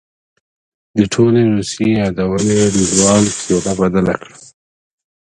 [0.97, 4.35] د ټولې روسيې يادونې د ځوان څېره بدله کړه.